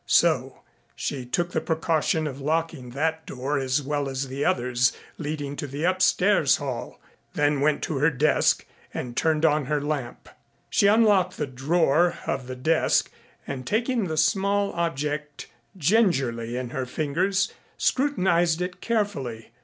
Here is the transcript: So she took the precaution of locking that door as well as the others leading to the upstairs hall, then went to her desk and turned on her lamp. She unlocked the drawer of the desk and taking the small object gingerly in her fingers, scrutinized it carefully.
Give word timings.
So 0.07 0.61
she 0.95 1.27
took 1.27 1.51
the 1.51 1.61
precaution 1.61 2.25
of 2.25 2.41
locking 2.41 2.89
that 2.89 3.23
door 3.27 3.59
as 3.59 3.83
well 3.83 4.09
as 4.09 4.29
the 4.29 4.43
others 4.43 4.93
leading 5.19 5.55
to 5.57 5.67
the 5.67 5.83
upstairs 5.83 6.55
hall, 6.57 6.99
then 7.35 7.61
went 7.61 7.83
to 7.83 7.99
her 7.99 8.09
desk 8.09 8.65
and 8.95 9.15
turned 9.15 9.45
on 9.45 9.65
her 9.65 9.79
lamp. 9.79 10.27
She 10.71 10.87
unlocked 10.87 11.37
the 11.37 11.45
drawer 11.45 12.17
of 12.25 12.47
the 12.47 12.55
desk 12.55 13.11
and 13.45 13.67
taking 13.67 14.05
the 14.07 14.17
small 14.17 14.73
object 14.73 15.45
gingerly 15.77 16.57
in 16.57 16.71
her 16.71 16.87
fingers, 16.87 17.53
scrutinized 17.77 18.59
it 18.59 18.81
carefully. 18.81 19.51